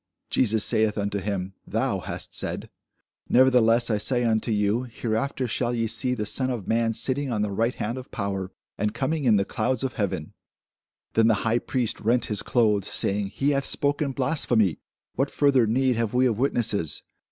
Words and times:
Jesus 0.31 0.65
saith 0.65 0.97
unto 0.97 1.19
him, 1.19 1.53
Thou 1.67 1.99
hast 1.99 2.33
said: 2.33 2.71
nevertheless 3.29 3.91
I 3.91 3.99
say 3.99 4.23
unto 4.23 4.51
you, 4.51 4.81
Hereafter 4.85 5.47
shall 5.47 5.75
ye 5.75 5.85
see 5.85 6.15
the 6.15 6.25
Son 6.25 6.49
of 6.49 6.67
man 6.67 6.93
sitting 6.93 7.31
on 7.31 7.43
the 7.43 7.51
right 7.51 7.75
hand 7.75 7.99
of 7.99 8.09
power, 8.09 8.51
and 8.79 8.95
coming 8.95 9.25
in 9.25 9.35
the 9.35 9.45
clouds 9.45 9.83
of 9.83 9.93
heaven. 9.93 10.33
Then 11.13 11.27
the 11.27 11.35
high 11.45 11.59
priest 11.59 11.99
rent 11.99 12.25
his 12.33 12.41
clothes, 12.41 12.87
saying, 12.87 13.27
He 13.27 13.51
hath 13.51 13.67
spoken 13.67 14.11
blasphemy; 14.11 14.79
what 15.13 15.29
further 15.29 15.67
need 15.67 15.97
have 15.97 16.15
we 16.15 16.25
of 16.25 16.39
witnesses? 16.39 17.03